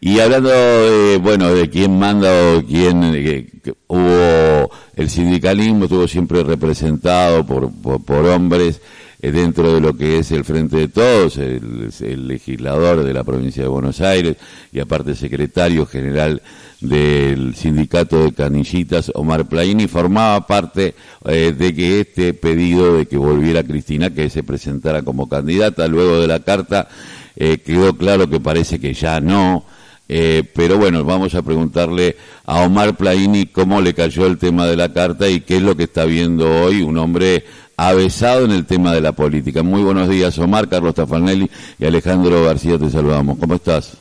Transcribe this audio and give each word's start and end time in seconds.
Y 0.00 0.20
hablando, 0.20 0.50
de, 0.50 1.18
bueno, 1.18 1.52
de 1.52 1.68
quién 1.68 1.98
manda 1.98 2.30
o 2.54 2.64
quién 2.64 3.02
eh, 3.16 3.46
hubo 3.88 4.70
el 4.94 5.10
sindicalismo 5.10 5.84
estuvo 5.84 6.06
siempre 6.06 6.44
representado 6.44 7.44
por, 7.44 7.72
por, 7.72 8.26
hombres 8.26 8.80
eh, 9.20 9.32
dentro 9.32 9.74
de 9.74 9.80
lo 9.80 9.96
que 9.96 10.18
es 10.18 10.30
el 10.30 10.44
Frente 10.44 10.76
de 10.76 10.88
Todos, 10.88 11.36
el, 11.38 12.28
legislador 12.28 13.02
de 13.02 13.12
la 13.12 13.24
provincia 13.24 13.64
de 13.64 13.68
Buenos 13.68 14.00
Aires 14.00 14.36
y 14.72 14.78
aparte 14.78 15.16
secretario 15.16 15.84
general 15.84 16.42
del 16.80 17.56
sindicato 17.56 18.22
de 18.22 18.32
canillitas, 18.32 19.10
Omar 19.16 19.46
Plaini, 19.48 19.88
formaba 19.88 20.46
parte 20.46 20.94
eh, 21.24 21.52
de 21.58 21.74
que 21.74 22.00
este 22.00 22.34
pedido 22.34 22.98
de 22.98 23.06
que 23.06 23.16
volviera 23.16 23.64
Cristina, 23.64 24.10
que 24.10 24.30
se 24.30 24.44
presentara 24.44 25.02
como 25.02 25.28
candidata, 25.28 25.88
luego 25.88 26.20
de 26.20 26.28
la 26.28 26.38
carta 26.38 26.86
quedó 27.64 27.96
claro 27.96 28.28
que 28.28 28.40
parece 28.40 28.80
que 28.80 28.92
ya 28.94 29.20
no, 29.20 29.64
eh, 30.08 30.42
pero 30.54 30.78
bueno, 30.78 31.04
vamos 31.04 31.34
a 31.34 31.42
preguntarle 31.42 32.16
a 32.46 32.62
Omar 32.62 32.96
Plaini 32.96 33.46
cómo 33.46 33.80
le 33.80 33.92
cayó 33.92 34.26
el 34.26 34.38
tema 34.38 34.66
de 34.66 34.76
la 34.76 34.92
carta 34.92 35.28
y 35.28 35.42
qué 35.42 35.56
es 35.56 35.62
lo 35.62 35.76
que 35.76 35.84
está 35.84 36.04
viendo 36.06 36.62
hoy 36.62 36.82
un 36.82 36.96
hombre 36.96 37.44
avesado 37.76 38.44
en 38.44 38.52
el 38.52 38.66
tema 38.66 38.92
de 38.92 39.00
la 39.00 39.12
política. 39.12 39.62
Muy 39.62 39.82
buenos 39.82 40.08
días, 40.08 40.38
Omar, 40.38 40.68
Carlos 40.68 40.94
Tafanelli 40.94 41.50
y 41.78 41.84
Alejandro 41.84 42.42
García, 42.42 42.78
te 42.78 42.90
saludamos. 42.90 43.38
¿Cómo 43.38 43.54
estás? 43.54 43.96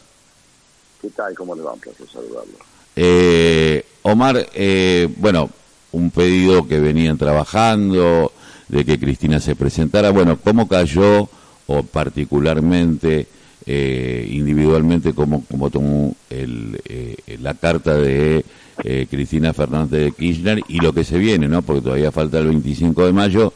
¿Qué 1.02 1.09
tal? 1.09 1.35
¿Cómo 1.35 1.55
le 1.55 1.62
va? 1.62 1.73
Un 1.73 1.80
placer 1.80 2.08
saludarlo. 2.12 2.58
Eh, 2.96 3.85
Omar, 4.02 4.48
eh, 4.54 5.08
bueno, 5.18 5.49
un 5.91 6.10
pedido 6.10 6.68
que 6.68 6.80
venían 6.80 7.18
trabajando, 7.18 8.32
de 8.68 8.85
que 8.85 8.99
Cristina 8.99 9.40
se 9.40 9.55
presentara. 9.55 10.10
Bueno, 10.10 10.40
¿cómo 10.44 10.68
cayó 10.68 11.30
o 11.68 11.84
particularmente 11.84 13.27
eh, 13.70 14.26
individualmente 14.31 15.13
como, 15.13 15.44
como 15.44 15.70
tomó 15.70 16.16
el, 16.30 16.81
eh, 16.85 17.38
la 17.41 17.53
carta 17.53 17.95
de 17.95 18.45
eh, 18.81 19.07
Cristina 19.09 19.53
Fernández 19.53 20.05
de 20.05 20.12
Kirchner 20.13 20.62
y 20.70 20.79
lo 20.79 20.93
que 20.93 21.04
se 21.04 21.18
viene, 21.18 21.49
¿no? 21.49 21.62
Porque 21.62 21.82
todavía 21.82 22.09
falta 22.13 22.40
el 22.40 22.48
25 22.48 23.05
de 23.05 23.12
mayo, 23.12 23.51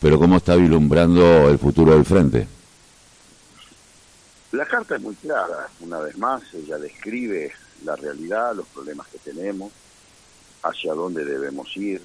pero 0.00 0.18
cómo 0.18 0.38
está 0.38 0.56
vislumbrando 0.56 1.48
el 1.48 1.60
futuro 1.60 1.92
del 1.92 2.04
frente. 2.04 2.48
La 4.50 4.66
carta 4.66 4.96
es 4.96 5.00
muy 5.00 5.14
clara, 5.14 5.68
una 5.78 6.00
vez 6.00 6.18
más, 6.18 6.42
ella 6.54 6.76
describe 6.78 7.52
la 7.84 7.94
realidad, 7.94 8.56
los 8.56 8.66
problemas 8.66 9.06
que 9.06 9.18
tenemos, 9.18 9.70
hacia 10.64 10.92
dónde 10.92 11.24
debemos 11.24 11.76
ir, 11.76 12.02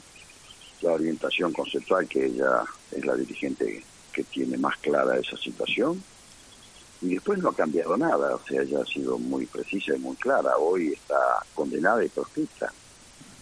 la 0.81 0.91
orientación 0.91 1.51
conceptual 1.53 2.07
que 2.07 2.27
ella 2.27 2.63
es 2.91 3.03
la 3.03 3.15
dirigente 3.15 3.83
que 4.13 4.23
tiene 4.25 4.57
más 4.57 4.77
clara 4.77 5.17
esa 5.17 5.37
situación 5.37 6.03
y 7.01 7.09
después 7.09 7.39
no 7.39 7.49
ha 7.49 7.55
cambiado 7.55 7.95
nada, 7.95 8.35
o 8.35 8.41
sea, 8.47 8.61
ella 8.61 8.81
ha 8.81 8.85
sido 8.85 9.17
muy 9.19 9.45
precisa 9.45 9.95
y 9.95 9.99
muy 9.99 10.15
clara. 10.15 10.57
Hoy 10.57 10.93
está 10.93 11.45
condenada 11.53 12.03
y 12.03 12.09
proscrita. 12.09 12.71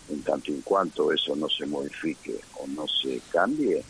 En 0.10 0.22
tanto 0.22 0.52
en 0.52 0.62
cuanto 0.62 1.12
eso 1.12 1.36
no 1.36 1.50
se 1.50 1.66
modifique 1.66 2.40
o 2.60 2.68
no 2.68 2.86
se 2.88 3.20
cambie, 3.32 3.84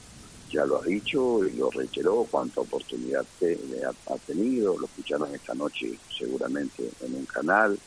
ya 0.50 0.66
lo 0.66 0.80
ha 0.80 0.86
dicho 0.86 1.44
y 1.44 1.52
lo 1.54 1.70
reiteró, 1.72 2.26
cuánta 2.30 2.62
oportunidad 2.62 3.26
ha, 4.08 4.18
tenido, 4.26 4.78
lo 4.78 4.86
escucharon 4.86 5.34
esta 5.34 5.54
noche 5.54 5.98
seguramente 6.18 6.90
en 7.02 7.16
un 7.16 7.26
canal, 7.26 7.78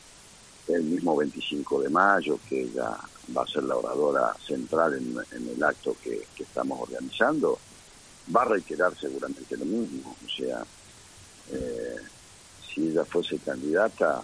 el 0.67 0.83
mismo 0.83 1.17
25 1.17 1.81
de 1.83 1.89
mayo, 1.89 2.39
que 2.47 2.65
ella 2.65 2.99
va 3.35 3.43
a 3.43 3.47
ser 3.47 3.63
la 3.63 3.77
oradora 3.77 4.37
central 4.47 4.95
en, 4.95 5.49
el 5.49 5.63
acto 5.63 5.97
que, 6.03 6.27
que 6.37 6.43
estamos 6.43 6.79
organizando, 6.81 7.59
va 8.35 8.43
a 8.43 8.47
reiterar 8.47 8.95
seguramente 8.99 9.57
lo 9.57 9.65
mismo, 9.65 10.15
o 10.23 10.29
sea, 10.29 10.63
eh, 11.53 11.97
si 12.67 12.89
ella 12.89 13.05
fuese 13.05 13.39
candidata, 13.39 14.23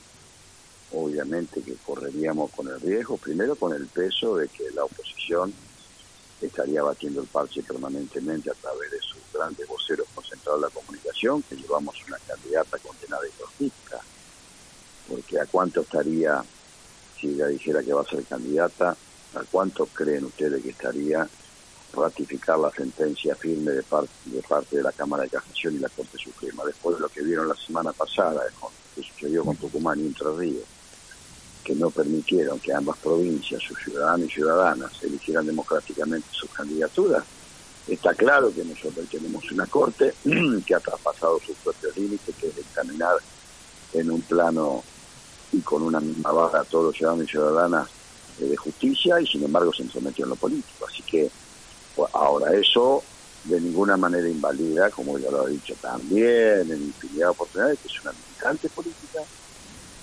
obviamente 0.93 1.63
que 1.63 1.75
correríamos 1.85 2.51
con 2.51 2.69
el 2.69 2.81
riesgo, 2.81 3.17
primero 3.17 3.57
con 3.57 3.75
el 3.75 3.87
peso 3.87 4.37
de 4.37 4.49
que 4.49 4.71
la 4.71 4.85
oposición 4.85 5.53
estaría 6.41 6.83
batiendo 6.83 7.23
el 7.23 7.27
parche 7.27 7.63
permanentemente 7.63 8.51
a 8.51 8.55
través 8.55 8.91
de 8.91 8.99
sus 9.01 9.21
grandes 9.33 9.67
voceros 9.67 10.07
concentrados 10.15 10.59
en 10.59 10.63
la 10.63 10.71
comunicación, 10.71 11.43
que 11.43 11.57
llevamos 11.57 11.97
una 12.07 12.19
candidata 12.19 12.79
condenada 12.79 13.23
y 13.27 13.41
logística, 13.41 14.01
porque 15.09 15.41
a 15.41 15.47
cuánto 15.47 15.81
estaría, 15.81 16.45
si 17.19 17.29
ella 17.29 17.47
dijera 17.47 17.83
que 17.83 17.93
va 17.93 18.03
a 18.03 18.07
ser 18.07 18.25
candidata, 18.25 18.97
a 19.35 19.45
cuánto 19.51 19.87
creen 19.87 20.25
ustedes 20.25 20.63
que 20.63 20.71
estaría 20.71 21.29
ratificar 21.95 22.59
la 22.59 22.71
sentencia 22.71 23.35
firme 23.35 23.73
de, 23.73 23.83
parte 23.83 24.77
de 24.77 24.83
la 24.83 24.93
Cámara 24.93 25.25
de 25.25 25.31
Casación 25.31 25.75
y 25.75 25.79
la 25.79 25.89
Corte 25.89 26.19
Suprema, 26.19 26.65
después 26.65 26.97
de 26.97 27.03
lo 27.03 27.09
que 27.09 27.23
vieron 27.23 27.49
la 27.49 27.57
semana 27.57 27.93
pasada, 27.93 28.43
que 28.95 29.03
sucedió 29.03 29.45
con 29.45 29.57
Tucumán 29.57 30.01
y 30.01 30.07
Entre 30.07 30.31
Ríos, 30.37 30.65
que 31.65 31.75
no 31.75 31.91
permitieron 31.91 32.59
que 32.61 32.73
ambas 32.73 32.99
provincias, 32.99 33.63
sus 33.63 33.79
ciudadanos 33.79 34.29
y 34.29 34.33
ciudadanas, 34.33 34.93
eligieran 35.03 35.47
democráticamente 35.47 36.29
sus 36.31 36.51
candidaturas, 36.51 37.25
está 37.89 38.15
claro 38.15 38.53
que 38.55 38.65
nosotros 38.65 39.07
tenemos 39.11 39.51
una 39.51 39.67
Corte 39.67 40.15
que 40.67 40.75
ha 40.75 40.81
traspasado 40.81 41.41
sus 41.41 41.57
propios 41.57 41.97
límites, 41.97 42.35
que 42.37 42.49
es 42.49 42.59
examinar 42.59 43.17
en 43.93 44.11
un 44.11 44.21
plano 44.23 44.83
y 45.53 45.61
con 45.61 45.83
una 45.83 46.01
misma 46.01 46.33
vara 46.33 46.61
a 46.61 46.65
todos 46.65 46.87
los 46.87 46.97
ciudadanos 46.97 47.27
y 47.27 47.31
ciudadanas 47.31 47.89
eh, 48.41 48.47
de 48.47 48.57
justicia 48.57 49.21
y 49.21 49.27
sin 49.27 49.45
embargo 49.45 49.73
se 49.73 49.89
sometió 49.89 50.25
en 50.25 50.31
lo 50.31 50.37
político. 50.37 50.87
Así 50.87 51.03
que 51.03 51.31
ahora, 52.13 52.53
eso 52.55 53.03
de 53.45 53.61
ninguna 53.61 53.97
manera 53.97 54.29
invalida, 54.29 54.91
como 54.91 55.19
ya 55.19 55.31
lo 55.31 55.43
ha 55.43 55.49
dicho 55.49 55.75
también 55.81 56.71
en 56.71 56.83
infinidad 56.83 57.27
de 57.27 57.31
oportunidades, 57.31 57.79
que 57.81 57.89
es 57.89 58.01
una 58.01 58.13
militante 58.13 58.69
política, 58.71 59.21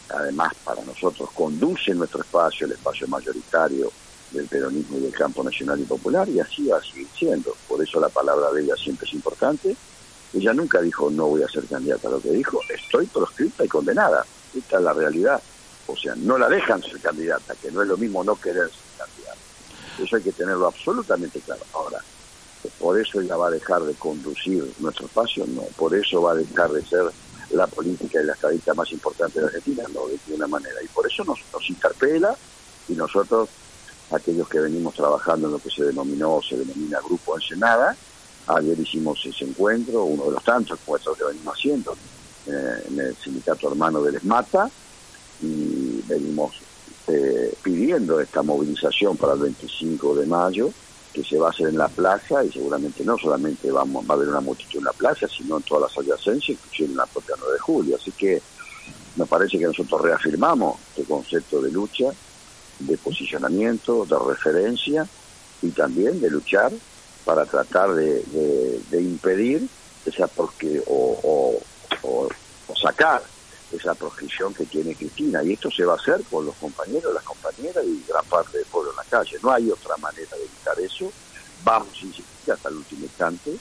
además 0.10 0.54
para 0.64 0.84
nosotros 0.84 1.30
conduce 1.32 1.94
nuestro 1.94 2.22
espacio, 2.22 2.66
el 2.68 2.74
espacio 2.74 3.08
mayoritario 3.08 3.92
del 4.32 4.48
peronismo 4.48 4.98
y 4.98 5.02
del 5.02 5.14
campo 5.14 5.44
nacional 5.44 5.80
y 5.80 5.84
popular, 5.84 6.30
y 6.30 6.40
así 6.40 6.68
va 6.68 6.78
a 6.78 6.84
seguir 6.84 7.08
siendo. 7.18 7.56
Por 7.68 7.82
eso 7.84 8.00
la 8.00 8.10
palabra 8.10 8.52
de 8.52 8.64
ella 8.64 8.76
siempre 8.76 9.08
es 9.08 9.14
importante. 9.14 9.76
Ella 10.34 10.54
nunca 10.54 10.80
dijo 10.80 11.10
no 11.10 11.28
voy 11.28 11.44
a 11.44 11.50
ser 11.50 11.66
candidata, 11.66 12.10
lo 12.10 12.22
que 12.22 12.32
dijo 12.32 12.60
estoy 12.70 13.06
proscripta 13.08 13.66
y 13.66 13.68
condenada. 13.68 14.26
Esta 14.56 14.78
es 14.78 14.84
la 14.84 14.94
realidad. 14.94 15.42
O 15.88 15.98
sea, 15.98 16.16
no 16.16 16.38
la 16.38 16.48
dejan 16.48 16.82
ser 16.82 17.00
candidata, 17.00 17.56
que 17.56 17.72
no 17.72 17.82
es 17.82 17.88
lo 17.88 17.98
mismo 17.98 18.24
no 18.24 18.36
querer. 18.36 18.70
Eso 20.04 20.16
hay 20.16 20.24
que 20.24 20.32
tenerlo 20.32 20.68
absolutamente 20.68 21.40
claro. 21.40 21.62
Ahora, 21.74 22.00
por 22.80 23.00
eso 23.00 23.22
ella 23.22 23.36
va 23.38 23.48
a 23.48 23.52
dejar 23.52 23.82
de 23.84 23.94
conducir 23.94 24.72
nuestro 24.80 25.06
espacio, 25.06 25.46
no, 25.48 25.64
por 25.78 25.96
eso 25.96 26.22
va 26.22 26.34
a 26.34 26.36
dejar 26.36 26.72
de 26.72 26.86
ser 26.86 27.06
la 27.52 27.68
política 27.68 28.22
y 28.22 28.26
la 28.26 28.34
estadista 28.34 28.74
más 28.74 28.92
importante 28.92 29.40
de 29.40 29.48
Argentina, 29.48 29.84
no 29.94 30.08
de 30.08 30.18
ninguna 30.28 30.48
manera. 30.48 30.82
Y 30.84 30.88
por 30.88 31.06
eso 31.08 31.24
nos, 31.24 31.40
interpela 31.70 32.36
y 32.88 32.94
nosotros, 32.94 33.50
aquellos 34.12 34.48
que 34.48 34.60
venimos 34.60 34.96
trabajando 34.96 35.48
en 35.48 35.54
lo 35.54 35.60
que 35.60 35.70
se 35.70 35.84
denominó, 35.84 36.40
se 36.48 36.58
denomina 36.58 37.00
Grupo 37.00 37.36
Ensenada, 37.36 37.96
ayer 38.48 38.80
hicimos 38.80 39.24
ese 39.26 39.46
encuentro, 39.46 40.04
uno 40.04 40.26
de 40.26 40.32
los 40.32 40.44
tantos 40.44 40.80
encuentros 40.80 41.18
que 41.18 41.24
venimos 41.24 41.58
haciendo 41.58 41.96
eh, 42.48 42.88
en 42.90 43.00
el 43.00 43.16
sindicato 43.16 43.70
hermano 43.70 44.02
del 44.02 44.16
ESMATA, 44.16 44.70
y 45.42 46.02
venimos 46.08 46.54
eh, 47.14 47.54
pidiendo 47.62 48.22
esta 48.22 48.42
movilización 48.42 49.18
para 49.18 49.34
el 49.34 49.40
25 49.40 50.16
de 50.16 50.26
mayo, 50.26 50.72
que 51.14 51.24
se 51.24 51.38
va 51.38 51.48
a 51.48 51.50
hacer 51.50 51.68
en 51.68 51.78
la 51.78 51.90
plaza 51.90 52.44
y 52.46 52.52
seguramente 52.52 53.04
no 53.04 53.18
solamente 53.18 53.70
vamos, 53.70 54.06
va 54.10 54.14
a 54.14 54.18
haber 54.18 54.30
una 54.30 54.40
multitud 54.40 54.80
en 54.80 54.86
la 54.86 54.94
plaza, 54.94 55.28
sino 55.28 55.58
en 55.58 55.64
todas 55.64 55.92
las 55.92 56.06
adyacencias, 56.06 56.58
inclusive 56.58 56.92
en 56.92 56.98
la 56.98 57.06
propia 57.06 57.36
9 57.38 57.54
de 57.54 57.60
julio. 57.60 57.96
Así 57.98 58.12
que 58.14 58.42
me 59.18 59.26
parece 59.26 59.60
que 59.60 59.66
nosotros 59.66 60.02
reafirmamos 60.02 60.80
este 60.90 61.04
concepto 61.04 61.62
de 61.62 61.72
lucha, 61.72 62.06
de 62.80 62.98
posicionamiento, 62.98 64.06
de 64.06 64.18
referencia 64.18 65.06
y 65.62 65.70
también 65.72 66.22
de 66.22 66.30
luchar 66.30 66.72
para 67.26 67.46
tratar 67.46 67.94
de, 67.94 68.24
impedir 68.94 69.68
esa 70.06 70.28
porque 70.28 70.82
o, 70.88 71.60
o 72.04 72.76
sacar 72.82 73.22
esa 73.78 73.96
proscripción 73.96 74.54
que 74.54 74.66
tiene 74.66 74.96
Cristina. 74.96 75.44
Y 75.44 75.54
esto 75.54 75.70
se 75.72 75.86
va 75.86 75.94
a 75.94 75.98
hacer 75.98 76.22
con 76.30 76.46
los 76.46 76.56
compañeros, 76.56 77.14
las 77.14 77.24
compañeras 77.24 77.84
y 77.86 78.04
gran 78.08 78.26
parte 78.26 78.58
del 78.58 78.68
pueblo 78.68 78.92
en 78.92 78.98
la 78.98 79.04
calle. 79.04 79.38
No 79.42 79.52
hay 79.52 79.70
otra 79.70 79.96
manera 79.98 80.36
de 80.36 80.44
evitar 80.44 80.80
eso. 80.80 81.12
Vamos 81.64 81.90
a 81.94 82.06
insistir 82.06 82.54
hasta 82.54 82.70
el 82.70 82.76
último 82.76 83.04
instante 83.04 83.56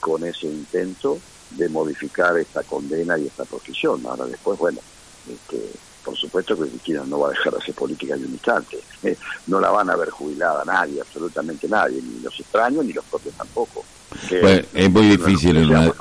con 0.00 0.24
ese 0.24 0.46
intento 0.46 1.18
de 1.50 1.68
modificar 1.68 2.36
esta 2.38 2.62
condena 2.62 3.18
y 3.18 3.26
esta 3.26 3.44
proscripción. 3.44 4.04
Ahora 4.06 4.26
después, 4.26 4.58
bueno, 4.58 4.80
este, 5.28 5.70
por 6.04 6.16
supuesto 6.16 6.56
que 6.56 6.68
Cristina 6.68 7.02
no 7.06 7.20
va 7.20 7.28
a 7.28 7.30
dejar 7.30 7.52
de 7.52 7.58
hacer 7.58 7.74
política 7.74 8.14
en 8.14 8.24
un 8.24 8.32
instante. 8.32 8.78
no 9.46 9.60
la 9.60 9.70
van 9.70 9.90
a 9.90 9.96
ver 9.96 10.10
jubilada 10.10 10.64
nadie, 10.64 11.00
absolutamente 11.00 11.68
nadie, 11.68 12.00
ni 12.02 12.20
los 12.20 12.38
extraños 12.38 12.84
ni 12.84 12.92
los 12.92 13.04
propios 13.04 13.34
tampoco. 13.34 13.84
es 14.30 14.90
muy 14.90 15.08
difícil 15.08 15.56
una, 15.58 15.92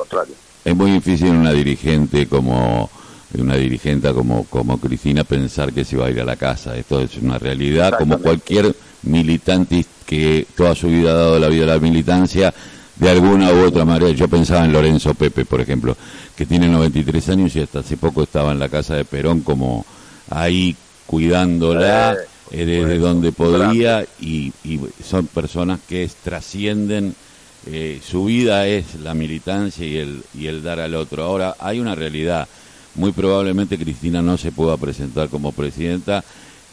es 0.63 0.75
muy 0.75 0.91
difícil 0.91 1.29
una 1.29 1.51
dirigente 1.51 2.27
como 2.27 2.89
una 3.37 3.55
dirigente 3.55 4.11
como, 4.13 4.45
como 4.45 4.79
Cristina 4.79 5.23
pensar 5.23 5.71
que 5.71 5.85
se 5.85 5.97
va 5.97 6.07
a 6.07 6.11
ir 6.11 6.19
a 6.19 6.25
la 6.25 6.35
casa. 6.35 6.75
Esto 6.75 7.01
es 7.01 7.17
una 7.17 7.37
realidad, 7.37 7.97
como 7.97 8.17
cualquier 8.19 8.75
militante 9.03 9.85
que 10.05 10.47
toda 10.55 10.75
su 10.75 10.87
vida 10.87 11.11
ha 11.11 11.15
dado 11.15 11.39
la 11.39 11.47
vida 11.47 11.63
a 11.65 11.75
la 11.75 11.79
militancia, 11.79 12.53
de 12.95 13.09
alguna 13.09 13.51
u 13.53 13.65
otra 13.65 13.85
manera. 13.85 14.11
Yo 14.11 14.27
pensaba 14.27 14.65
en 14.65 14.73
Lorenzo 14.73 15.13
Pepe, 15.13 15.45
por 15.45 15.61
ejemplo, 15.61 15.95
que 16.35 16.45
tiene 16.45 16.67
93 16.67 17.29
años 17.29 17.55
y 17.55 17.61
hasta 17.61 17.79
hace 17.79 17.97
poco 17.97 18.23
estaba 18.23 18.51
en 18.51 18.59
la 18.59 18.69
casa 18.69 18.95
de 18.95 19.05
Perón 19.05 19.41
como 19.41 19.85
ahí 20.29 20.75
cuidándola 21.05 22.15
eh, 22.51 22.65
desde 22.65 22.97
donde 22.97 23.31
podría 23.31 24.05
y, 24.19 24.51
son 25.03 25.27
personas 25.27 25.79
que 25.87 26.09
trascienden, 26.23 27.15
eh, 27.67 27.99
su 28.03 28.25
vida 28.25 28.67
es 28.67 28.95
la 28.95 29.13
militancia 29.13 29.85
y 29.85 29.97
el, 29.97 30.23
y 30.33 30.47
el 30.47 30.63
dar 30.63 30.79
al 30.79 30.95
otro. 30.95 31.23
Ahora, 31.23 31.55
hay 31.59 31.79
una 31.79 31.95
realidad, 31.95 32.47
muy 32.95 33.11
probablemente 33.11 33.77
Cristina 33.77 34.21
no 34.21 34.37
se 34.37 34.51
pueda 34.51 34.77
presentar 34.77 35.29
como 35.29 35.51
presidenta 35.51 36.23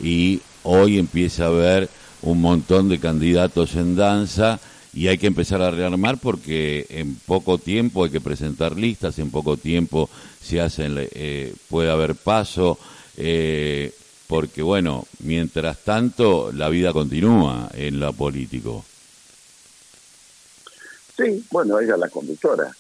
y 0.03 0.41
hoy 0.63 0.99
empieza 0.99 1.45
a 1.45 1.49
haber 1.49 1.89
un 2.23 2.41
montón 2.41 2.89
de 2.89 2.99
candidatos 2.99 3.75
en 3.77 3.97
danza 3.97 4.59
y 4.93 5.09
hay 5.09 5.19
que 5.19 5.27
empezar 5.27 5.61
a 5.61 5.71
rearmar 5.71 6.19
porque 6.19 6.87
en 6.89 7.17
poco 7.17 7.59
tiempo 7.59 8.05
hay 8.05 8.11
que 8.11 8.21
presentar 8.21 8.77
listas, 8.77 9.19
en 9.19 9.31
poco 9.31 9.59
tiempo 9.59 10.09
se 10.43 10.61
hacen, 10.61 10.95
eh, 10.97 11.55
puede 11.69 11.91
haber 11.91 12.15
paso, 12.15 12.79
eh, 13.19 13.93
porque 14.27 14.63
bueno, 14.63 15.07
mientras 15.21 15.79
tanto 15.85 16.51
la 16.51 16.71
vida 16.71 16.95
continúa 16.95 17.69
en 17.75 18.01
lo 18.01 18.13
político. 18.15 18.85
Sí, 21.17 21.45
bueno, 21.51 21.79
ella 21.79 21.97
la 21.97 22.09
conductora, 22.09 22.75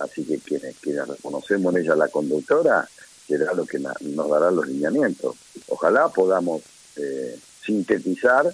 así 0.00 0.24
que 0.24 0.38
quienes, 0.38 0.76
quienes 0.78 1.06
reconocemos 1.06 1.74
en 1.74 1.82
ella 1.82 1.94
la 1.94 2.08
conductora, 2.08 2.88
será 3.26 3.52
lo 3.54 3.64
que 3.64 3.78
nos 3.78 4.28
dará 4.28 4.50
los 4.50 4.66
lineamientos. 4.66 5.36
Ojalá 5.68 6.08
podamos 6.08 6.62
eh, 6.96 7.38
sintetizar 7.64 8.52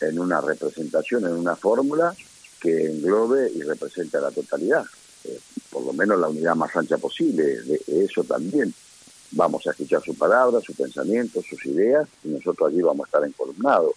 en 0.00 0.18
una 0.18 0.40
representación, 0.40 1.26
en 1.26 1.32
una 1.32 1.54
fórmula 1.54 2.14
que 2.60 2.86
englobe 2.86 3.50
y 3.54 3.62
represente 3.62 4.16
a 4.16 4.20
la 4.22 4.30
totalidad, 4.30 4.84
eh, 5.24 5.38
por 5.70 5.84
lo 5.84 5.92
menos 5.92 6.18
la 6.18 6.28
unidad 6.28 6.56
más 6.56 6.74
ancha 6.76 6.98
posible. 6.98 7.44
De 7.62 7.80
eso 7.86 8.24
también 8.24 8.74
vamos 9.32 9.66
a 9.66 9.70
escuchar 9.70 10.02
su 10.02 10.14
palabra, 10.16 10.60
su 10.60 10.74
pensamiento, 10.74 11.40
sus 11.42 11.64
ideas, 11.66 12.08
y 12.24 12.28
nosotros 12.28 12.70
allí 12.70 12.82
vamos 12.82 13.04
a 13.04 13.08
estar 13.08 13.24
encolumnados. 13.24 13.92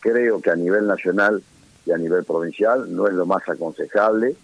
Creo 0.00 0.40
que 0.40 0.50
a 0.50 0.56
nivel 0.56 0.86
nacional 0.86 1.42
y 1.86 1.92
a 1.92 1.98
nivel 1.98 2.24
provincial 2.24 2.94
no 2.94 3.06
es 3.06 3.14
lo 3.14 3.26
más 3.26 3.46
aconsejable, 3.48 4.36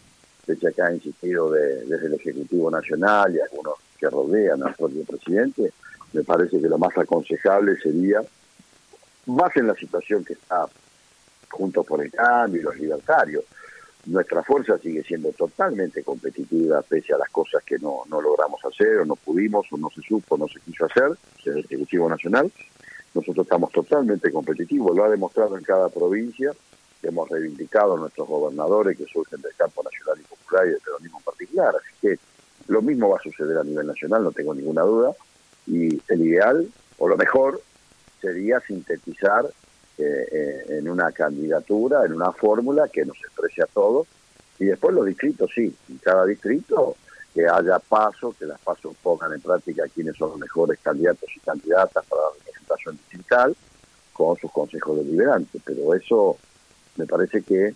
hecho 0.52 0.68
acá 0.68 0.86
ha 0.86 0.94
insistido 0.94 1.50
desde 1.50 2.06
el 2.06 2.14
Ejecutivo 2.14 2.70
Nacional 2.70 3.34
y 3.34 3.40
algunos 3.40 3.74
que 3.98 4.08
rodean 4.08 4.62
al 4.62 4.74
propio 4.74 5.04
presidente, 5.04 5.72
me 6.12 6.24
parece 6.24 6.60
que 6.60 6.68
lo 6.68 6.78
más 6.78 6.96
aconsejable 6.96 7.76
sería, 7.76 8.20
más 9.26 9.56
en 9.56 9.66
la 9.66 9.74
situación 9.74 10.24
que 10.24 10.32
está 10.32 10.66
Juntos 11.50 11.84
por 11.84 12.00
el 12.02 12.12
Cambio 12.12 12.60
y 12.60 12.64
los 12.64 12.76
libertarios, 12.76 13.44
nuestra 14.06 14.42
fuerza 14.42 14.78
sigue 14.78 15.02
siendo 15.02 15.30
totalmente 15.32 16.02
competitiva 16.02 16.80
pese 16.82 17.12
a 17.12 17.18
las 17.18 17.28
cosas 17.30 17.62
que 17.64 17.78
no, 17.78 18.02
no 18.08 18.20
logramos 18.20 18.64
hacer 18.64 18.98
o 18.98 19.04
no 19.04 19.16
pudimos 19.16 19.66
o 19.70 19.76
no 19.76 19.90
se 19.90 20.00
supo, 20.00 20.38
no 20.38 20.48
se 20.48 20.60
quiso 20.60 20.86
hacer, 20.86 21.10
el 21.44 21.58
Ejecutivo 21.58 22.08
Nacional. 22.08 22.50
Nosotros 23.12 23.44
estamos 23.44 23.72
totalmente 23.72 24.30
competitivos, 24.30 24.96
lo 24.96 25.04
ha 25.04 25.10
demostrado 25.10 25.58
en 25.58 25.64
cada 25.64 25.88
provincia, 25.88 26.52
hemos 27.08 27.28
reivindicado 27.28 27.96
nuestros 27.96 28.28
gobernadores 28.28 28.96
que 28.96 29.06
surgen 29.06 29.40
del 29.40 29.54
campo 29.54 29.82
nacional 29.82 30.18
y 30.20 30.24
popular 30.24 30.66
y 30.66 30.70
del 30.70 30.80
peronismo 30.80 31.18
en 31.18 31.24
particular, 31.24 31.74
así 31.76 31.94
que 32.00 32.18
lo 32.68 32.82
mismo 32.82 33.08
va 33.08 33.16
a 33.16 33.22
suceder 33.22 33.58
a 33.58 33.64
nivel 33.64 33.86
nacional, 33.86 34.22
no 34.22 34.32
tengo 34.32 34.54
ninguna 34.54 34.82
duda, 34.82 35.12
y 35.66 36.00
el 36.08 36.22
ideal, 36.24 36.68
o 36.98 37.08
lo 37.08 37.16
mejor, 37.16 37.60
sería 38.20 38.60
sintetizar 38.60 39.46
eh, 39.98 40.28
eh, 40.32 40.78
en 40.78 40.88
una 40.88 41.12
candidatura, 41.12 42.04
en 42.04 42.14
una 42.14 42.32
fórmula 42.32 42.88
que 42.88 43.04
nos 43.04 43.16
exprese 43.18 43.62
a 43.62 43.66
todos. 43.66 44.06
Y 44.58 44.66
después 44.66 44.94
los 44.94 45.06
distritos, 45.06 45.50
sí, 45.54 45.74
en 45.88 45.98
cada 45.98 46.24
distrito 46.26 46.96
que 47.34 47.46
haya 47.46 47.78
pasos, 47.78 48.34
que 48.36 48.46
las 48.46 48.60
pasos 48.60 48.94
pongan 49.02 49.32
en 49.32 49.40
práctica 49.40 49.84
quiénes 49.94 50.16
son 50.16 50.30
los 50.30 50.38
mejores 50.38 50.78
candidatos 50.80 51.28
y 51.34 51.40
candidatas 51.40 52.04
para 52.06 52.22
la 52.22 52.28
representación 52.38 52.96
distrital 52.96 53.56
con 54.12 54.36
sus 54.36 54.50
consejos 54.52 54.98
deliberantes. 54.98 55.60
Pero 55.64 55.94
eso 55.94 56.36
me 57.00 57.06
parece 57.06 57.42
que, 57.42 57.74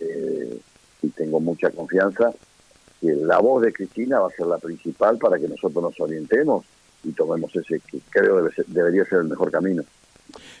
eh, 0.00 0.60
y 1.02 1.08
tengo 1.08 1.40
mucha 1.40 1.70
confianza, 1.70 2.32
que 3.00 3.12
la 3.14 3.38
voz 3.38 3.62
de 3.62 3.72
Cristina 3.72 4.20
va 4.20 4.28
a 4.28 4.36
ser 4.36 4.46
la 4.46 4.58
principal 4.58 5.16
para 5.18 5.38
que 5.38 5.48
nosotros 5.48 5.82
nos 5.82 6.00
orientemos 6.00 6.64
y 7.04 7.12
tomemos 7.12 7.54
ese 7.56 7.80
que 7.80 8.00
creo 8.10 8.46
debería 8.66 9.04
ser 9.04 9.20
el 9.20 9.28
mejor 9.28 9.50
camino. 9.50 9.82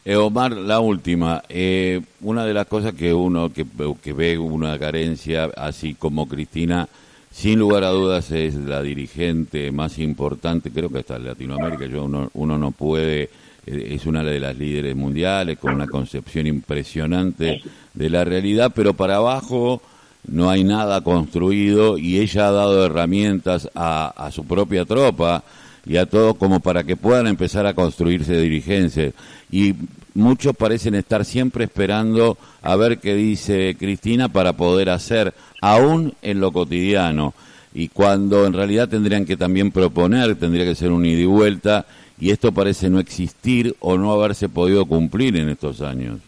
Eh, 0.04 0.16
Omar, 0.16 0.52
la 0.52 0.80
última. 0.80 1.42
Eh, 1.48 2.00
una 2.22 2.46
de 2.46 2.54
las 2.54 2.66
cosas 2.66 2.94
que 2.94 3.12
uno 3.12 3.52
que, 3.52 3.66
que, 4.02 4.12
ve 4.14 4.38
una 4.38 4.78
carencia, 4.78 5.50
así 5.56 5.94
como 5.94 6.26
Cristina, 6.26 6.88
sin 7.30 7.58
lugar 7.58 7.84
a 7.84 7.90
dudas 7.90 8.30
es 8.30 8.54
la 8.54 8.80
dirigente 8.80 9.70
más 9.70 9.98
importante, 9.98 10.70
creo 10.70 10.88
que 10.88 11.00
hasta 11.00 11.16
en 11.16 11.26
Latinoamérica. 11.26 11.84
Yo 11.86 12.04
uno, 12.04 12.30
uno 12.34 12.56
no 12.56 12.70
puede, 12.70 13.28
es 13.68 14.06
una 14.06 14.22
de 14.22 14.40
las 14.40 14.56
líderes 14.56 14.96
mundiales 14.96 15.58
con 15.58 15.74
una 15.74 15.86
concepción 15.86 16.46
impresionante 16.46 17.62
de 17.94 18.10
la 18.10 18.24
realidad, 18.24 18.72
pero 18.74 18.94
para 18.94 19.16
abajo 19.16 19.82
no 20.26 20.50
hay 20.50 20.64
nada 20.64 21.02
construido 21.02 21.98
y 21.98 22.18
ella 22.18 22.48
ha 22.48 22.52
dado 22.52 22.84
herramientas 22.84 23.68
a, 23.74 24.08
a 24.16 24.30
su 24.30 24.44
propia 24.44 24.84
tropa 24.84 25.44
y 25.86 25.96
a 25.96 26.06
todos 26.06 26.36
como 26.36 26.60
para 26.60 26.84
que 26.84 26.96
puedan 26.96 27.26
empezar 27.26 27.66
a 27.66 27.74
construirse 27.74 28.40
dirigencias. 28.40 29.14
Y 29.50 29.74
muchos 30.14 30.54
parecen 30.54 30.94
estar 30.94 31.24
siempre 31.24 31.64
esperando 31.64 32.36
a 32.62 32.76
ver 32.76 32.98
qué 32.98 33.14
dice 33.14 33.76
Cristina 33.78 34.28
para 34.28 34.52
poder 34.52 34.90
hacer, 34.90 35.32
aún 35.62 36.14
en 36.22 36.40
lo 36.40 36.52
cotidiano. 36.52 37.34
Y 37.74 37.88
cuando 37.88 38.44
en 38.44 38.52
realidad 38.52 38.88
tendrían 38.88 39.24
que 39.24 39.36
también 39.36 39.70
proponer, 39.70 40.36
tendría 40.36 40.64
que 40.64 40.74
ser 40.74 40.90
un 40.90 41.06
ida 41.06 41.20
y 41.20 41.26
vuelta, 41.26 41.86
y 42.20 42.30
esto 42.30 42.52
parece 42.52 42.90
no 42.90 42.98
existir 42.98 43.76
o 43.80 43.96
no 43.96 44.12
haberse 44.12 44.48
podido 44.48 44.86
cumplir 44.86 45.36
en 45.36 45.48
estos 45.48 45.80
años. 45.80 46.20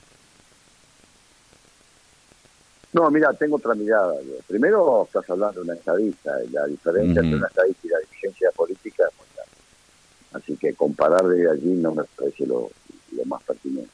No, 2.92 3.08
mira, 3.10 3.32
tengo 3.34 3.56
otra 3.56 3.74
mirada. 3.74 4.14
Primero 4.48 5.04
estás 5.04 5.28
hablando 5.30 5.60
de 5.60 5.66
una 5.66 5.74
estadista, 5.74 6.32
y 6.44 6.50
la 6.50 6.66
diferencia 6.66 7.20
entre 7.20 7.36
una 7.36 7.46
estadista 7.46 7.86
y 7.86 7.90
la 7.90 7.98
dirigencia 7.98 8.50
política 8.52 9.04
es 9.08 9.16
muy 9.16 9.26
Así 10.32 10.56
que 10.56 10.74
comparar 10.74 11.26
de 11.26 11.50
allí 11.50 11.72
no 11.72 11.92
me 11.92 12.04
parece 12.16 12.46
lo, 12.46 12.70
más 13.26 13.42
pertinente. 13.42 13.90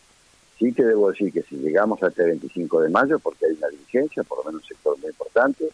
Sí 0.58 0.72
que 0.72 0.84
debo 0.84 1.10
decir 1.10 1.32
que 1.32 1.42
si 1.42 1.56
llegamos 1.56 2.02
a 2.02 2.08
este 2.08 2.25
25 2.25 2.81
de 2.81 2.88
mayo, 2.88 3.19
porque 3.19 3.46
hay 3.46 3.52
una 3.52 3.69
diligencia, 3.69 4.22
por 4.22 4.38
lo 4.38 4.44
menos 4.44 4.62
un 4.62 4.69
sector 4.69 4.99
muy 4.99 5.08
importante, 5.08 5.69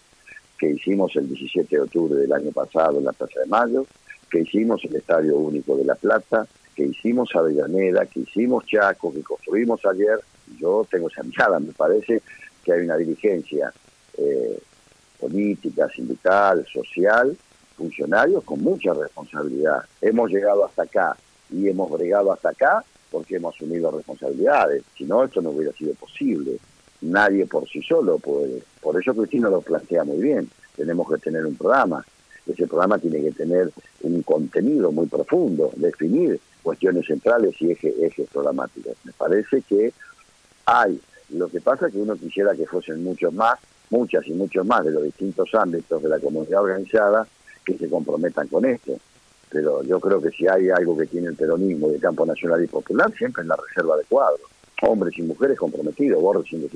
que 0.59 0.71
hicimos 0.71 1.15
el 1.17 1.29
17 1.29 1.77
de 1.77 1.83
octubre 1.83 2.21
del 2.21 2.33
año 2.33 2.51
pasado 2.53 2.99
en 2.99 3.05
la 3.05 3.13
Plaza 3.13 3.41
de 3.41 3.47
Mayo, 3.47 3.87
que 4.33 4.41
hicimos 4.41 4.83
el 4.85 4.97
Estadio 4.97 5.37
Único 5.37 5.77
de 5.77 5.85
La 5.85 5.95
Plata, 5.95 6.47
que 6.75 6.85
hicimos 6.85 7.29
Avellaneda, 7.37 8.07
que 8.07 8.21
hicimos 8.21 8.65
Chaco, 8.65 9.13
que 9.13 9.23
construimos 9.23 9.85
ayer, 9.85 10.19
yo 10.59 10.87
tengo 10.91 11.09
esa 11.09 11.23
mirada, 11.23 11.61
me 11.61 11.73
parece 11.73 12.23
que 12.65 12.73
hay 12.73 12.81
una 12.81 12.97
dirigencia 12.97 13.71
eh, 14.17 14.59
política, 15.21 15.87
sindical, 15.95 16.65
social, 16.73 17.37
funcionarios 17.77 18.43
con 18.45 18.63
mucha 18.63 18.95
responsabilidad. 18.95 19.85
Hemos 20.01 20.31
llegado 20.31 20.65
hasta 20.65 20.85
acá 20.85 21.15
y 21.51 21.69
hemos 21.69 21.91
bregado 21.91 22.33
hasta 22.33 22.51
acá 22.51 22.83
porque 23.11 23.37
hemos 23.37 23.55
asumido 23.55 23.91
responsabilidades. 23.91 24.83
Si 24.97 25.05
no, 25.05 25.25
esto 25.25 25.43
no 25.43 25.51
hubiera 25.51 25.73
sido 25.75 25.93
posible. 25.95 26.57
Nadie 27.03 27.45
por 27.47 27.69
sí 27.69 27.83
solo 27.83 28.19
puede. 28.19 28.63
Por 28.81 28.99
eso 28.99 29.15
Cristina 29.15 29.51
lo 29.51 29.61
plantea 29.61 30.05
muy 30.05 30.23
bien. 30.23 30.49
Tenemos 30.75 31.11
que 31.13 31.19
tener 31.19 31.45
un 31.45 31.57
programa. 31.57 32.03
Ese 32.47 32.67
programa 32.67 32.99
tiene 32.99 33.21
que 33.21 33.33
tener 33.33 33.71
un 34.03 34.23
contenido 34.23 34.91
muy 34.91 35.07
profundo, 35.07 35.71
definir 35.77 36.41
cuestiones 36.63 37.07
centrales 37.07 37.55
y 37.61 37.71
ejes, 37.71 37.95
ejes 38.01 38.29
programáticos. 38.31 38.97
Me 39.05 39.13
parece 39.13 39.63
que 39.63 39.93
hay. 40.67 41.01
Lo 41.31 41.49
que 41.49 41.61
pasa 41.61 41.87
es 41.87 41.93
que 41.93 42.01
uno 42.01 42.17
quisiera 42.17 42.55
que 42.55 42.67
fuesen 42.67 43.03
muchos 43.03 43.33
más, 43.33 43.59
muchas 43.91 44.27
y 44.27 44.33
muchos 44.33 44.67
más 44.67 44.85
de 44.85 44.91
los 44.91 45.05
distintos 45.05 45.55
ámbitos 45.55 46.03
de 46.03 46.09
la 46.09 46.19
comunidad 46.19 46.63
organizada 46.63 47.27
que 47.65 47.79
se 47.79 47.89
comprometan 47.89 48.49
con 48.49 48.65
esto. 48.65 48.99
Pero 49.51 49.83
yo 49.83 50.01
creo 50.01 50.21
que 50.21 50.31
si 50.31 50.47
hay 50.49 50.71
algo 50.71 50.97
que 50.97 51.07
tiene 51.07 51.29
el 51.29 51.37
peronismo 51.37 51.91
y 51.91 51.95
el 51.95 52.01
campo 52.01 52.25
nacional 52.27 52.63
y 52.65 52.67
popular, 52.67 53.13
siempre 53.17 53.43
en 53.43 53.49
la 53.49 53.57
reserva 53.57 53.97
de 53.97 54.05
cuadros. 54.05 54.41
Hombres 54.83 55.17
y 55.17 55.23
mujeres 55.23 55.59
comprometidos, 55.59 56.21
Borges 56.21 56.51
sin 56.51 56.69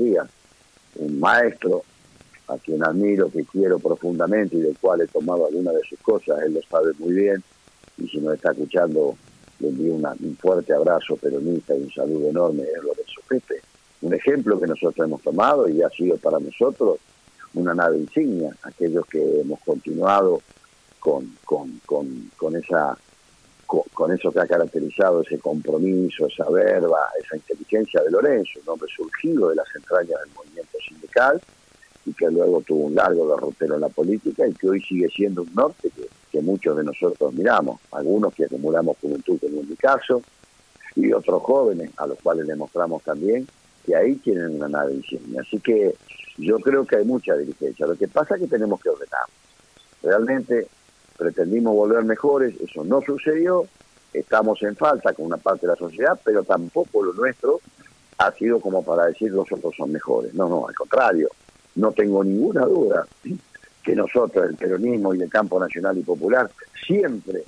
un 0.99 1.21
maestro 1.21 1.83
a 2.49 2.59
quien 2.59 2.85
admiro, 2.85 3.31
que 3.31 3.45
quiero 3.45 3.79
profundamente 3.79 4.57
y 4.57 4.61
del 4.61 4.79
cual 4.79 5.01
he 5.01 5.07
tomado 5.07 5.47
alguna 5.47 5.73
de 5.73 5.81
sus 5.89 5.99
cosas, 6.01 6.43
él 6.45 6.55
lo 6.55 6.63
sabe 6.63 6.93
muy 6.99 7.15
bien, 7.15 7.43
y 7.99 8.09
si 8.09 8.19
nos 8.19 8.35
está 8.35 8.53
escuchando, 8.53 9.17
le 9.59 9.69
envío 9.69 9.95
un 9.95 10.37
fuerte 10.37 10.73
abrazo 10.73 11.17
peronista 11.17 11.75
y 11.75 11.83
un 11.83 11.91
saludo 11.91 12.29
enorme, 12.29 12.63
es 12.63 12.83
Lorenzo 12.83 13.21
Pepe. 13.29 13.63
Un 14.03 14.15
ejemplo 14.15 14.61
que 14.61 14.67
nosotros 14.67 15.07
hemos 15.07 15.23
tomado 15.23 15.69
y 15.69 15.83
ha 15.83 15.89
sido 15.91 16.17
para 16.19 16.39
nosotros 16.39 16.99
una 17.55 17.75
nave 17.75 17.99
insignia, 17.99 18.55
aquellos 18.63 19.07
que 19.07 19.41
hemos 19.41 19.59
continuado 19.61 20.43
con, 21.01 21.37
con, 21.45 21.81
con, 21.87 22.57
eso 24.13 24.33
que 24.33 24.41
ha 24.41 24.47
caracterizado 24.47 25.23
ese 25.23 25.39
compromiso, 25.39 26.27
esa 26.27 26.49
verba, 26.51 27.09
esa 27.23 27.37
inteligencia 27.37 28.03
de 28.03 28.11
Lorenzo, 28.11 28.61
un 28.63 28.69
hombre 28.71 28.89
surgido 28.95 29.49
de 29.49 29.57
las 29.57 29.67
entrañas 29.75 30.21
del 30.21 30.35
movimiento 30.35 30.79
sindical, 30.87 31.41
y 32.07 32.13
que 32.13 32.31
luego 32.31 32.63
tuvo 32.63 32.87
un 32.87 32.95
largo 32.95 33.29
derrotero 33.29 33.75
en 33.75 33.81
la 33.81 33.89
política 33.89 34.47
y 34.47 34.55
que 34.55 34.69
hoy 34.69 34.81
sigue 34.81 35.09
siendo 35.09 35.43
un 35.43 35.53
norte 35.55 35.91
que, 35.91 36.07
muchos 36.43 36.77
de 36.77 36.85
nosotros 36.85 37.33
miramos, 37.33 37.81
algunos 37.93 38.35
que 38.35 38.45
acumulamos 38.45 38.99
juventud, 39.01 39.39
como 39.41 39.63
en 39.63 39.71
mi 39.71 39.77
caso, 39.77 40.21
y 40.95 41.11
otros 41.11 41.43
jóvenes 41.43 41.91
a 41.97 42.07
los 42.07 42.19
cuales 42.21 42.47
demostramos 42.47 43.03
también 43.03 43.49
que 43.87 43.97
ahí 43.97 44.17
tienen 44.17 44.57
una 44.57 44.69
nave 44.69 44.93
insignia. 44.93 45.41
Así 45.41 45.59
que 45.61 45.95
yo 46.37 46.59
creo 46.59 46.85
que 46.85 46.97
hay 46.97 47.07
mucha 47.07 47.35
dirigencia. 47.37 47.87
Lo 47.87 47.97
que 47.97 48.07
pasa 48.07 48.35
es 48.35 48.43
que 48.43 48.49
tenemos 48.49 48.79
que 48.83 48.91
ordenar. 48.91 49.25
Realmente 50.03 50.69
pretendimos 51.17 51.75
volver 51.75 52.05
mejores, 52.05 52.55
eso 52.61 52.85
no 52.85 53.01
sucedió, 53.01 53.65
estamos 54.13 54.63
en 54.63 54.77
falta 54.77 55.15
con 55.15 55.25
una 55.25 55.39
parte 55.39 55.67
de 55.67 55.73
la 55.73 55.79
sociedad, 55.79 56.21
pero 56.23 56.45
tampoco 56.45 57.03
lo 57.03 57.15
nuestro 57.15 57.61
ha 58.19 58.31
sido 58.33 58.61
como 58.61 58.85
para 58.85 59.07
decir 59.07 59.31
los 59.31 59.51
otros 59.51 59.75
son 59.75 59.93
mejores. 59.93 60.35
No, 60.35 60.49
no, 60.49 60.69
al 60.69 60.75
contrario, 60.75 61.29
no 61.77 61.93
tengo 61.93 62.25
ninguna 62.25 62.63
duda 62.63 63.07
que 63.83 63.95
nosotros, 63.95 64.47
el 64.49 64.57
peronismo 64.57 65.15
y 65.15 65.23
el 65.23 65.31
campo 65.31 65.61
nacional 65.61 65.97
y 65.97 66.03
popular, 66.03 66.51
siempre, 66.87 67.45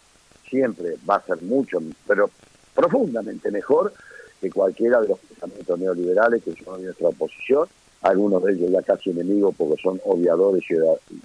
siempre 0.48 0.96
va 1.08 1.16
a 1.16 1.26
ser 1.26 1.42
mucho, 1.42 1.78
pero 2.06 2.30
profundamente 2.74 3.50
mejor 3.50 3.92
que 4.40 4.50
cualquiera 4.50 5.00
de 5.00 5.08
los 5.08 5.18
pensamientos 5.18 5.78
neoliberales 5.78 6.44
que 6.44 6.54
son 6.62 6.84
nuestra 6.84 7.08
oposición, 7.08 7.66
algunos 8.02 8.44
de 8.44 8.52
ellos 8.52 8.70
ya 8.70 8.82
casi 8.82 9.10
enemigos 9.10 9.54
porque 9.58 9.82
son 9.82 10.00
odiadores 10.04 10.62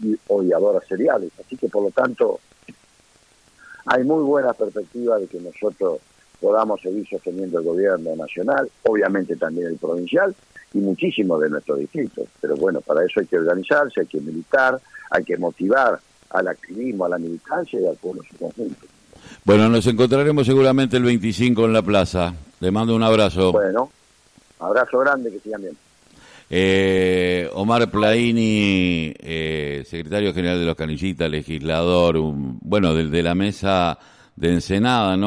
y 0.02 0.18
odiadoras 0.28 0.84
seriales. 0.88 1.32
Así 1.40 1.56
que, 1.56 1.70
por 1.70 1.84
lo 1.84 1.92
tanto, 1.92 2.40
hay 3.86 4.04
muy 4.04 4.24
buena 4.24 4.54
perspectiva 4.54 5.20
de 5.20 5.28
que 5.28 5.40
nosotros 5.40 6.00
podamos 6.42 6.82
seguir 6.82 7.08
sosteniendo 7.08 7.60
el 7.60 7.66
gobierno 7.66 8.16
nacional, 8.16 8.70
obviamente 8.84 9.36
también 9.36 9.68
el 9.68 9.78
provincial 9.78 10.36
y 10.74 10.80
muchísimos 10.80 11.42
de 11.42 11.50
nuestros 11.50 11.80
distritos. 11.80 12.28
Pero 12.42 12.56
bueno, 12.56 12.82
para 12.82 13.06
eso 13.06 13.20
hay 13.20 13.28
que 13.28 13.38
organizarse, 13.38 14.02
hay 14.02 14.08
que 14.08 14.20
militar, 14.20 14.80
hay 15.10 15.24
que 15.24 15.38
motivar 15.38 16.00
al 16.32 16.48
activismo, 16.48 17.06
a 17.06 17.10
la 17.10 17.18
militancia 17.18 17.80
y 17.80 17.86
al 17.86 17.96
pueblo 17.96 18.22
en 18.24 18.30
su 18.30 18.38
conjunto. 18.38 18.88
Bueno, 19.46 19.70
nos 19.70 19.86
encontraremos 19.88 20.46
seguramente 20.46 20.98
el 20.98 21.04
25 21.04 21.66
en 21.66 21.74
la 21.74 21.82
plaza. 21.82 22.34
Le 22.60 22.72
mando 22.72 22.96
un 22.96 23.04
abrazo. 23.04 23.52
Bueno, 23.52 23.90
abrazo 24.60 25.00
grande, 25.00 25.32
que 25.32 25.40
sigan 25.40 25.62
bien. 25.62 25.78
Eh, 26.50 27.50
Omar 27.54 27.90
Plaini, 27.90 29.14
eh, 29.18 29.84
secretario 29.88 30.34
general 30.34 30.60
de 30.60 30.66
los 30.66 30.76
Canillitas, 30.76 31.30
legislador, 31.30 32.18
un, 32.18 32.60
bueno, 32.62 32.94
del 32.94 33.10
de 33.10 33.24
la 33.24 33.34
mesa 33.34 33.98
de 34.36 34.54
Ensenada, 34.54 35.16
¿no? 35.18 35.22